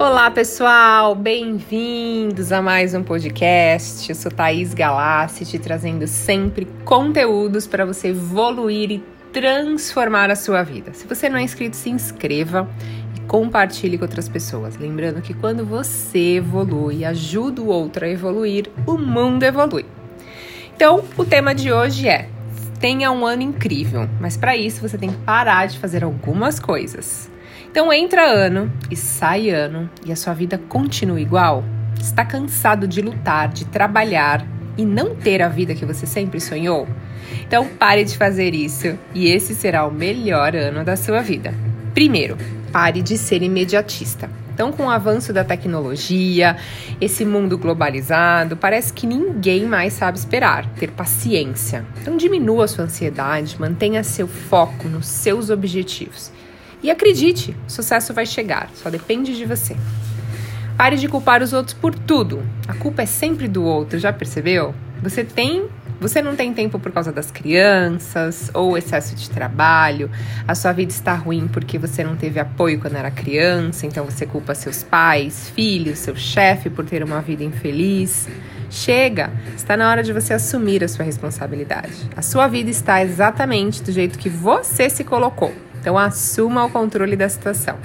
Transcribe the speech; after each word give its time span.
Olá 0.00 0.30
pessoal, 0.30 1.14
bem-vindos 1.14 2.52
a 2.52 2.62
mais 2.62 2.94
um 2.94 3.02
podcast. 3.02 4.08
Eu 4.08 4.14
sou 4.14 4.32
Thaís 4.32 4.72
Galassi, 4.72 5.44
te 5.44 5.58
trazendo 5.58 6.06
sempre 6.06 6.66
conteúdos 6.86 7.66
para 7.66 7.84
você 7.84 8.08
evoluir 8.08 8.90
e 8.90 9.04
transformar 9.30 10.30
a 10.30 10.36
sua 10.36 10.62
vida. 10.62 10.94
Se 10.94 11.06
você 11.06 11.28
não 11.28 11.36
é 11.36 11.42
inscrito, 11.42 11.76
se 11.76 11.90
inscreva 11.90 12.66
e 13.14 13.20
compartilhe 13.26 13.98
com 13.98 14.04
outras 14.06 14.26
pessoas. 14.26 14.78
Lembrando 14.78 15.20
que 15.20 15.34
quando 15.34 15.66
você 15.66 16.36
evolui, 16.36 17.04
ajuda 17.04 17.60
o 17.60 17.66
outro 17.66 18.06
a 18.06 18.08
evoluir, 18.08 18.70
o 18.86 18.96
mundo 18.96 19.42
evolui. 19.42 19.84
Então, 20.74 21.04
o 21.18 21.26
tema 21.26 21.54
de 21.54 21.70
hoje 21.70 22.08
é: 22.08 22.26
tenha 22.80 23.12
um 23.12 23.26
ano 23.26 23.42
incrível, 23.42 24.08
mas 24.18 24.34
para 24.34 24.56
isso 24.56 24.80
você 24.80 24.96
tem 24.96 25.10
que 25.10 25.18
parar 25.18 25.68
de 25.68 25.78
fazer 25.78 26.02
algumas 26.04 26.58
coisas. 26.58 27.30
Então 27.70 27.92
entra 27.92 28.24
ano 28.26 28.68
e 28.90 28.96
sai 28.96 29.48
ano 29.48 29.88
e 30.04 30.10
a 30.10 30.16
sua 30.16 30.34
vida 30.34 30.58
continua 30.58 31.20
igual? 31.20 31.62
Está 32.00 32.24
cansado 32.24 32.88
de 32.88 33.00
lutar, 33.00 33.48
de 33.48 33.64
trabalhar 33.64 34.44
e 34.76 34.84
não 34.84 35.14
ter 35.14 35.40
a 35.40 35.48
vida 35.48 35.72
que 35.72 35.86
você 35.86 36.04
sempre 36.04 36.40
sonhou? 36.40 36.88
Então 37.46 37.68
pare 37.78 38.02
de 38.02 38.16
fazer 38.16 38.56
isso 38.56 38.98
e 39.14 39.28
esse 39.28 39.54
será 39.54 39.86
o 39.86 39.92
melhor 39.92 40.56
ano 40.56 40.82
da 40.82 40.96
sua 40.96 41.22
vida. 41.22 41.54
Primeiro, 41.94 42.36
pare 42.72 43.02
de 43.02 43.16
ser 43.16 43.40
imediatista. 43.40 44.28
Então, 44.52 44.72
com 44.72 44.86
o 44.86 44.90
avanço 44.90 45.32
da 45.32 45.42
tecnologia, 45.42 46.56
esse 47.00 47.24
mundo 47.24 47.56
globalizado, 47.56 48.58
parece 48.58 48.92
que 48.92 49.06
ninguém 49.06 49.64
mais 49.64 49.94
sabe 49.94 50.18
esperar, 50.18 50.66
ter 50.74 50.90
paciência. 50.90 51.86
Então, 52.02 52.14
diminua 52.14 52.68
sua 52.68 52.84
ansiedade, 52.84 53.58
mantenha 53.58 54.04
seu 54.04 54.28
foco 54.28 54.86
nos 54.86 55.06
seus 55.06 55.48
objetivos. 55.48 56.30
E 56.82 56.90
acredite, 56.90 57.54
o 57.66 57.70
sucesso 57.70 58.14
vai 58.14 58.24
chegar, 58.24 58.70
só 58.74 58.88
depende 58.88 59.36
de 59.36 59.44
você. 59.44 59.76
Pare 60.76 60.96
de 60.96 61.08
culpar 61.08 61.42
os 61.42 61.52
outros 61.52 61.74
por 61.74 61.94
tudo. 61.94 62.42
A 62.66 62.72
culpa 62.72 63.02
é 63.02 63.06
sempre 63.06 63.46
do 63.46 63.62
outro, 63.62 63.98
já 63.98 64.12
percebeu? 64.12 64.74
Você 65.02 65.22
tem, 65.22 65.68
você 66.00 66.22
não 66.22 66.34
tem 66.34 66.54
tempo 66.54 66.78
por 66.78 66.90
causa 66.90 67.12
das 67.12 67.30
crianças 67.30 68.50
ou 68.54 68.78
excesso 68.78 69.14
de 69.14 69.28
trabalho. 69.28 70.10
A 70.48 70.54
sua 70.54 70.72
vida 70.72 70.90
está 70.90 71.14
ruim 71.14 71.46
porque 71.48 71.78
você 71.78 72.02
não 72.02 72.16
teve 72.16 72.40
apoio 72.40 72.80
quando 72.80 72.96
era 72.96 73.10
criança, 73.10 73.84
então 73.84 74.06
você 74.06 74.24
culpa 74.24 74.54
seus 74.54 74.82
pais, 74.82 75.50
filhos, 75.54 75.98
seu 75.98 76.16
chefe 76.16 76.70
por 76.70 76.86
ter 76.86 77.04
uma 77.04 77.20
vida 77.20 77.44
infeliz. 77.44 78.26
Chega, 78.70 79.30
está 79.54 79.76
na 79.76 79.90
hora 79.90 80.02
de 80.02 80.14
você 80.14 80.32
assumir 80.32 80.82
a 80.82 80.88
sua 80.88 81.04
responsabilidade. 81.04 82.08
A 82.16 82.22
sua 82.22 82.48
vida 82.48 82.70
está 82.70 83.02
exatamente 83.02 83.82
do 83.82 83.92
jeito 83.92 84.18
que 84.18 84.30
você 84.30 84.88
se 84.88 85.04
colocou. 85.04 85.52
Então 85.80 85.98
assuma 85.98 86.64
o 86.64 86.70
controle 86.70 87.16
da 87.16 87.28
situação. 87.28 87.76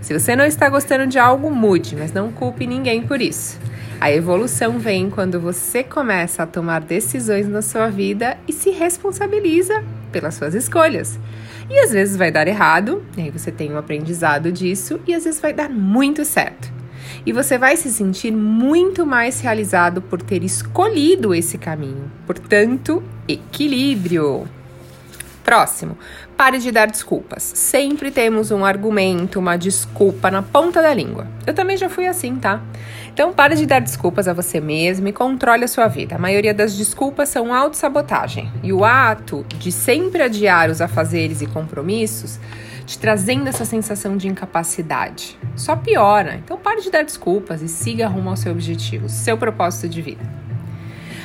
Se 0.00 0.12
você 0.12 0.36
não 0.36 0.44
está 0.44 0.68
gostando 0.68 1.06
de 1.06 1.18
algo, 1.18 1.50
mude, 1.50 1.96
mas 1.96 2.12
não 2.12 2.30
culpe 2.30 2.66
ninguém 2.66 3.02
por 3.02 3.22
isso. 3.22 3.58
A 4.00 4.12
evolução 4.12 4.78
vem 4.78 5.08
quando 5.08 5.40
você 5.40 5.82
começa 5.82 6.42
a 6.42 6.46
tomar 6.46 6.82
decisões 6.82 7.48
na 7.48 7.62
sua 7.62 7.88
vida 7.88 8.36
e 8.46 8.52
se 8.52 8.70
responsabiliza 8.70 9.82
pelas 10.12 10.34
suas 10.34 10.54
escolhas. 10.54 11.18
E 11.70 11.78
às 11.78 11.90
vezes 11.90 12.16
vai 12.16 12.30
dar 12.30 12.46
errado, 12.46 13.02
e 13.16 13.22
aí 13.22 13.30
você 13.30 13.50
tem 13.50 13.72
um 13.72 13.78
aprendizado 13.78 14.52
disso, 14.52 15.00
e 15.06 15.14
às 15.14 15.24
vezes 15.24 15.40
vai 15.40 15.54
dar 15.54 15.70
muito 15.70 16.24
certo. 16.24 16.70
E 17.24 17.32
você 17.32 17.56
vai 17.56 17.76
se 17.76 17.90
sentir 17.90 18.30
muito 18.30 19.06
mais 19.06 19.40
realizado 19.40 20.02
por 20.02 20.20
ter 20.20 20.44
escolhido 20.44 21.34
esse 21.34 21.56
caminho. 21.56 22.10
Portanto, 22.26 23.02
equilíbrio. 23.26 24.46
Próximo, 25.44 25.98
pare 26.38 26.58
de 26.58 26.72
dar 26.72 26.86
desculpas. 26.86 27.42
Sempre 27.42 28.10
temos 28.10 28.50
um 28.50 28.64
argumento, 28.64 29.38
uma 29.38 29.56
desculpa 29.56 30.30
na 30.30 30.42
ponta 30.42 30.80
da 30.80 30.94
língua. 30.94 31.26
Eu 31.46 31.52
também 31.52 31.76
já 31.76 31.90
fui 31.90 32.06
assim, 32.06 32.36
tá? 32.36 32.62
Então 33.12 33.30
pare 33.30 33.54
de 33.54 33.66
dar 33.66 33.80
desculpas 33.80 34.26
a 34.26 34.32
você 34.32 34.58
mesmo 34.58 35.06
e 35.06 35.12
controle 35.12 35.64
a 35.64 35.68
sua 35.68 35.86
vida. 35.86 36.16
A 36.16 36.18
maioria 36.18 36.54
das 36.54 36.74
desculpas 36.74 37.28
são 37.28 37.52
autossabotagem. 37.52 38.50
E 38.62 38.72
o 38.72 38.86
ato 38.86 39.44
de 39.58 39.70
sempre 39.70 40.22
adiar 40.22 40.70
os 40.70 40.80
afazeres 40.80 41.42
e 41.42 41.46
compromissos 41.46 42.40
te 42.86 42.98
trazendo 42.98 43.48
essa 43.48 43.64
sensação 43.64 44.16
de 44.16 44.28
incapacidade. 44.28 45.38
Só 45.56 45.76
piora. 45.76 46.36
Então 46.36 46.58
pare 46.58 46.80
de 46.80 46.90
dar 46.90 47.02
desculpas 47.02 47.62
e 47.62 47.68
siga 47.68 48.08
rumo 48.08 48.30
ao 48.30 48.36
seu 48.36 48.52
objetivo, 48.52 49.08
seu 49.08 49.36
propósito 49.36 49.88
de 49.88 50.02
vida. 50.02 50.43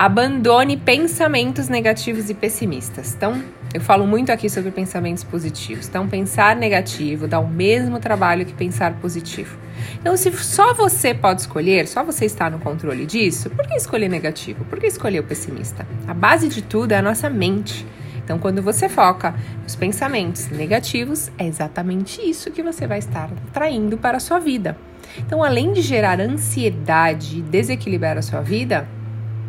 Abandone 0.00 0.78
pensamentos 0.78 1.68
negativos 1.68 2.30
e 2.30 2.34
pessimistas. 2.34 3.12
Então, 3.14 3.44
eu 3.74 3.82
falo 3.82 4.06
muito 4.06 4.32
aqui 4.32 4.48
sobre 4.48 4.70
pensamentos 4.70 5.22
positivos. 5.22 5.86
Então, 5.86 6.08
pensar 6.08 6.56
negativo 6.56 7.28
dá 7.28 7.38
o 7.38 7.46
mesmo 7.46 8.00
trabalho 8.00 8.46
que 8.46 8.54
pensar 8.54 8.94
positivo. 8.94 9.58
Então, 10.00 10.16
se 10.16 10.32
só 10.38 10.72
você 10.72 11.12
pode 11.12 11.42
escolher, 11.42 11.86
só 11.86 12.02
você 12.02 12.24
está 12.24 12.48
no 12.48 12.58
controle 12.58 13.04
disso, 13.04 13.50
por 13.50 13.66
que 13.66 13.74
escolher 13.74 14.08
negativo? 14.08 14.64
Por 14.64 14.80
que 14.80 14.86
escolher 14.86 15.18
o 15.18 15.24
pessimista? 15.24 15.86
A 16.08 16.14
base 16.14 16.48
de 16.48 16.62
tudo 16.62 16.92
é 16.92 16.96
a 16.96 17.02
nossa 17.02 17.28
mente. 17.28 17.86
Então, 18.24 18.38
quando 18.38 18.62
você 18.62 18.88
foca 18.88 19.34
nos 19.62 19.76
pensamentos 19.76 20.48
negativos, 20.48 21.30
é 21.36 21.46
exatamente 21.46 22.22
isso 22.22 22.50
que 22.50 22.62
você 22.62 22.86
vai 22.86 23.00
estar 23.00 23.28
traindo 23.52 23.98
para 23.98 24.16
a 24.16 24.20
sua 24.20 24.38
vida. 24.38 24.78
Então, 25.18 25.44
além 25.44 25.74
de 25.74 25.82
gerar 25.82 26.22
ansiedade 26.22 27.40
e 27.40 27.42
desequilibrar 27.42 28.16
a 28.16 28.22
sua 28.22 28.40
vida, 28.40 28.88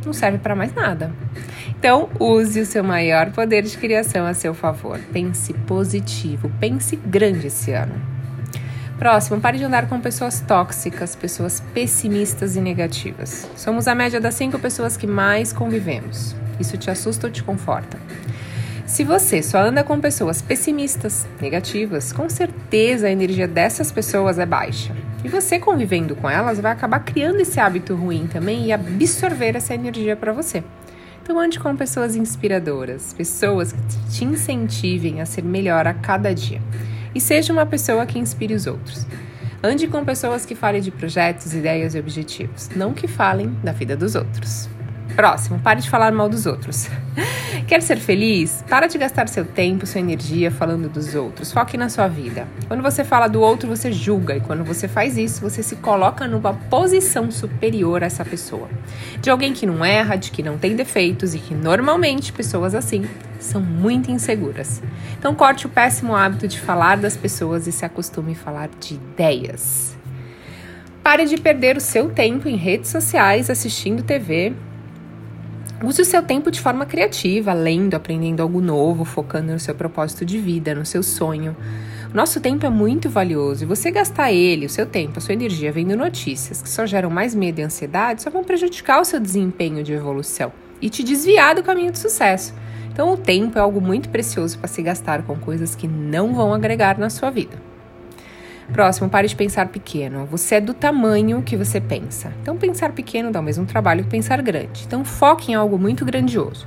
não 0.06 0.14
serve 0.14 0.38
para 0.38 0.56
mais 0.56 0.74
nada. 0.74 1.12
Então, 1.78 2.10
use 2.20 2.60
o 2.60 2.66
seu 2.66 2.84
maior 2.84 3.32
poder 3.32 3.64
de 3.64 3.78
criação 3.78 4.26
a 4.26 4.34
seu 4.34 4.54
favor. 4.54 5.00
Pense 5.12 5.54
positivo, 5.54 6.52
pense 6.60 6.96
grande 6.96 7.48
esse 7.48 7.72
ano. 7.72 7.94
Próximo, 8.98 9.42
pare 9.42 9.58
de 9.58 9.64
andar 9.64 9.90
com 9.90 10.00
pessoas 10.00 10.42
tóxicas, 10.42 11.16
pessoas 11.16 11.60
pessimistas 11.74 12.56
e 12.56 12.62
negativas. 12.62 13.50
Somos 13.56 13.88
a 13.88 13.96
média 13.96 14.22
das 14.22 14.36
cinco 14.36 14.60
pessoas 14.60 14.96
que 14.96 15.08
mais 15.08 15.52
convivemos. 15.52 16.36
Isso 16.60 16.78
te 16.78 16.92
assusta 16.92 17.26
ou 17.26 17.34
te 17.34 17.42
conforta? 17.42 17.98
Se 18.86 19.04
você 19.04 19.42
só 19.42 19.60
anda 19.60 19.84
com 19.84 20.00
pessoas 20.00 20.42
pessimistas, 20.42 21.26
negativas, 21.42 22.14
com 22.14 22.30
certeza 22.30 23.08
a 23.08 23.12
energia 23.12 23.48
dessas 23.48 23.92
pessoas 23.92 24.38
é 24.38 24.46
baixa. 24.46 24.94
E 25.24 25.30
você 25.30 25.60
convivendo 25.60 26.16
com 26.16 26.30
elas 26.30 26.60
vai 26.60 26.72
acabar 26.72 27.00
criando 27.00 27.40
esse 27.40 27.60
hábito 27.60 27.96
ruim 27.96 28.28
também 28.28 28.66
e 28.66 28.74
absorver 28.74 29.56
essa 29.56 29.74
energia 29.74 30.16
para 30.16 30.34
você. 30.34 30.64
Então 31.22 31.40
ande 31.40 31.60
com 31.60 31.76
pessoas 31.76 32.16
inspiradoras, 32.16 33.14
pessoas 33.14 33.72
que 33.72 33.82
te 34.10 34.26
incentivem 34.26 35.22
a 35.22 35.26
ser 35.26 35.44
melhor 35.44 35.86
a 35.86 35.94
cada 35.94 36.34
dia. 36.34 36.62
E 37.14 37.22
seja 37.22 37.54
uma 37.54 37.66
pessoa 37.66 38.06
que 38.06 38.18
inspire 38.18 38.54
os 38.54 38.66
outros. 38.66 39.06
Ande 39.64 39.88
com 39.88 40.04
pessoas 40.04 40.46
que 40.46 40.56
falem 40.56 40.82
de 40.82 40.90
projetos, 40.90 41.54
ideias 41.54 41.94
e 41.94 42.00
objetivos, 42.00 42.70
não 42.76 42.94
que 42.94 43.08
falem 43.08 43.56
da 43.64 43.72
vida 43.72 43.96
dos 43.96 44.16
outros. 44.16 44.68
Próximo, 45.16 45.60
pare 45.60 45.82
de 45.82 45.90
falar 45.90 46.12
mal 46.12 46.30
dos 46.30 46.46
outros. 46.46 46.90
Quer 47.68 47.82
ser 47.82 47.98
feliz? 47.98 48.64
Para 48.68 48.88
de 48.88 48.98
gastar 48.98 49.28
seu 49.28 49.46
tempo, 49.46 49.86
sua 49.86 50.02
energia 50.02 50.52
falando 50.52 50.90
dos 50.90 51.16
outros. 51.16 51.52
Foque 51.52 51.78
na 51.78 51.90
sua 51.90 52.08
vida. 52.08 52.48
Quando 52.68 52.82
você 52.82 53.04
fala 53.04 53.28
do 53.28 53.42
outro, 53.42 53.68
você 53.68 53.92
julga. 53.92 54.36
E 54.36 54.42
quando 54.42 54.64
você 54.64 54.88
faz 54.88 55.18
isso, 55.18 55.42
você 55.42 55.62
se 55.62 55.76
coloca 55.78 56.28
numa 56.28 56.54
posição 56.54 57.30
superior 57.30 58.04
a 58.04 58.08
essa 58.08 58.26
pessoa. 58.26 58.70
De 59.22 59.30
alguém 59.30 59.54
que 59.54 59.66
não 59.66 59.84
erra, 59.84 60.16
de 60.16 60.32
que 60.32 60.44
não 60.44 60.58
tem 60.58 60.76
defeitos 60.76 61.34
e 61.34 61.40
que 61.40 61.54
normalmente 61.54 62.34
pessoas 62.34 62.74
assim 62.76 63.06
são 63.40 63.62
muito 63.62 64.12
inseguras. 64.12 64.82
Então 65.18 65.36
corte 65.36 65.66
o 65.66 65.70
péssimo 65.70 66.16
hábito 66.16 66.48
de 66.48 66.60
falar 66.60 66.98
das 66.98 67.18
pessoas 67.18 67.68
e 67.68 67.72
se 67.72 67.86
acostume 67.86 68.34
a 68.34 68.36
falar 68.36 68.70
de 68.80 68.96
ideias. 68.96 69.96
Pare 71.04 71.26
de 71.26 71.38
perder 71.38 71.78
o 71.78 71.82
seu 71.82 72.10
tempo 72.10 72.48
em 72.48 72.56
redes 72.56 72.92
sociais, 72.92 73.50
assistindo 73.50 74.04
TV, 74.04 74.54
Use 75.84 76.00
o 76.00 76.06
seu 76.06 76.22
tempo 76.22 76.52
de 76.52 76.62
forma 76.62 76.86
criativa, 76.86 77.54
lendo, 77.54 77.96
aprendendo 77.96 78.42
algo 78.42 78.62
novo, 78.62 79.04
focando 79.04 79.52
no 79.52 79.60
seu 79.60 79.74
propósito 79.74 80.24
de 80.24 80.38
vida, 80.38 80.76
no 80.76 80.86
seu 80.86 81.02
sonho. 81.02 81.58
Nosso 82.14 82.40
tempo 82.40 82.68
é 82.68 82.70
muito 82.70 83.10
valioso 83.10 83.64
e 83.64 83.66
você 83.66 83.90
gastar 83.90 84.32
ele, 84.32 84.68
o 84.68 84.70
seu 84.70 84.86
tempo, 84.86 85.18
a 85.18 85.22
sua 85.22 85.34
energia 85.34 85.72
vendo 85.72 85.98
notícias 85.98 86.62
que 86.62 86.70
só 86.70 86.86
geram 86.86 87.10
mais 87.10 87.34
medo 87.34 87.60
e 87.60 87.64
ansiedade 87.64 88.22
só 88.22 88.30
vão 88.30 88.44
prejudicar 88.44 89.02
o 89.02 89.06
seu 89.06 89.20
desempenho 89.20 89.84
de 89.84 89.94
evolução 89.94 90.52
e 90.80 90.88
te 90.88 91.02
desviar 91.02 91.56
do 91.56 91.64
caminho 91.64 91.92
do 91.92 91.98
sucesso. 91.98 92.54
Então, 92.92 93.12
o 93.12 93.18
tempo 93.18 93.58
é 93.58 93.62
algo 93.62 93.82
muito 93.82 94.10
precioso 94.10 94.60
para 94.60 94.68
se 94.68 94.84
gastar 94.84 95.24
com 95.24 95.36
coisas 95.36 95.74
que 95.74 95.88
não 95.88 96.36
vão 96.36 96.54
agregar 96.54 97.00
na 97.00 97.10
sua 97.10 97.32
vida. 97.32 97.71
Próximo, 98.74 99.10
pare 99.10 99.28
de 99.28 99.36
pensar 99.36 99.68
pequeno. 99.68 100.26
Você 100.28 100.56
é 100.56 100.62
do 100.62 100.74
tamanho 100.74 101.42
que 101.42 101.58
você 101.58 101.82
pensa. 101.82 102.32
Então, 102.42 102.58
pensar 102.58 102.94
pequeno 102.94 103.32
dá 103.32 103.40
o 103.40 103.44
mesmo 103.44 103.66
trabalho 103.66 104.04
que 104.04 104.10
pensar 104.10 104.42
grande. 104.42 104.84
Então, 104.88 105.04
foque 105.04 105.52
em 105.52 105.56
algo 105.56 105.78
muito 105.78 106.06
grandioso. 106.06 106.66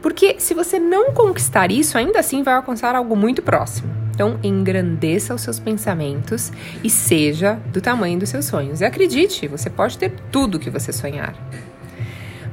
Porque 0.00 0.36
se 0.38 0.54
você 0.54 0.78
não 0.78 1.12
conquistar 1.12 1.70
isso, 1.70 1.98
ainda 1.98 2.18
assim 2.18 2.42
vai 2.42 2.54
alcançar 2.54 2.94
algo 2.94 3.14
muito 3.14 3.42
próximo. 3.42 3.92
Então, 4.14 4.38
engrandeça 4.42 5.34
os 5.34 5.42
seus 5.42 5.58
pensamentos 5.58 6.50
e 6.82 6.88
seja 6.88 7.58
do 7.72 7.80
tamanho 7.80 8.18
dos 8.18 8.30
seus 8.30 8.46
sonhos. 8.46 8.80
E 8.80 8.84
acredite, 8.84 9.46
você 9.46 9.68
pode 9.68 9.98
ter 9.98 10.12
tudo 10.30 10.58
que 10.58 10.70
você 10.70 10.92
sonhar. 10.92 11.34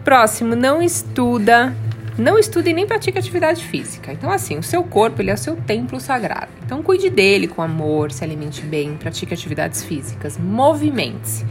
Próximo, 0.04 0.56
não 0.56 0.81
estuda 0.81 1.74
Não 2.19 2.38
estude 2.38 2.74
nem 2.74 2.86
pratique 2.86 3.18
atividade 3.18 3.63
física. 3.63 4.12
Então, 4.12 4.30
assim, 4.30 4.57
o 4.57 4.63
seu 4.63 4.83
corpo 4.83 5.21
ele 5.21 5.31
é 5.31 5.33
o 5.33 5.38
seu 5.38 5.56
templo 5.56 6.01
sagrado. 6.01 6.50
Então, 6.66 6.83
cuide 6.83 7.10
dele 7.10 7.48
com 7.48 7.62
amor, 7.62 8.12
se 8.12 8.25
alimente 8.25 8.62
bem, 8.62 8.98
pratique 8.98 9.33
atividades 9.33 9.86
físicas, 9.86 10.38
movimente-se, 10.38 11.45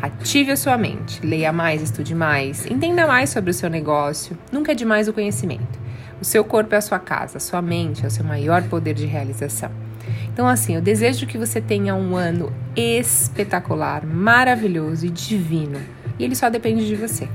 ative 0.00 0.52
a 0.52 0.56
sua 0.56 0.78
mente, 0.78 1.24
leia 1.24 1.52
mais, 1.52 1.82
estude 1.82 2.14
mais, 2.14 2.64
entenda 2.64 3.06
mais 3.06 3.28
sobre 3.28 3.50
o 3.50 3.54
seu 3.54 3.68
negócio. 3.68 4.34
Nunca 4.50 4.72
é 4.72 4.74
demais 4.74 5.08
o 5.08 5.12
conhecimento. 5.12 5.78
O 6.18 6.24
seu 6.24 6.42
corpo 6.42 6.74
é 6.74 6.78
a 6.78 6.80
sua 6.80 6.98
casa, 6.98 7.36
a 7.36 7.40
sua 7.40 7.60
mente 7.60 8.02
é 8.02 8.08
o 8.08 8.10
seu 8.10 8.24
maior 8.24 8.62
poder 8.62 8.94
de 8.94 9.04
realização. 9.04 9.70
Então, 10.32 10.48
assim, 10.48 10.74
eu 10.74 10.80
desejo 10.80 11.26
que 11.26 11.36
você 11.36 11.60
tenha 11.60 11.94
um 11.94 12.16
ano 12.16 12.50
espetacular, 12.74 14.06
maravilhoso 14.06 15.04
e 15.04 15.10
divino. 15.10 15.78
E 16.18 16.24
ele 16.24 16.34
só 16.34 16.48
depende 16.48 16.86
de 16.86 16.96
você. 16.96 17.28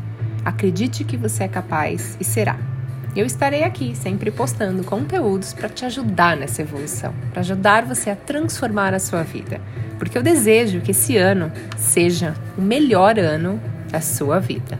Acredite 0.43 1.03
que 1.03 1.15
você 1.15 1.43
é 1.43 1.47
capaz 1.47 2.17
e 2.19 2.23
será. 2.23 2.57
Eu 3.15 3.25
estarei 3.25 3.63
aqui 3.63 3.95
sempre 3.95 4.29
postando 4.29 4.83
conteúdos 4.83 5.51
para 5.51 5.67
te 5.67 5.83
ajudar 5.83 6.37
nessa 6.37 6.61
evolução, 6.61 7.13
para 7.31 7.39
ajudar 7.39 7.83
você 7.83 8.11
a 8.11 8.15
transformar 8.15 8.93
a 8.93 8.99
sua 8.99 9.23
vida. 9.23 9.59
Porque 9.97 10.17
eu 10.17 10.21
desejo 10.21 10.79
que 10.81 10.91
esse 10.91 11.17
ano 11.17 11.51
seja 11.75 12.35
o 12.57 12.61
melhor 12.61 13.17
ano 13.17 13.59
da 13.91 13.99
sua 13.99 14.39
vida. 14.39 14.77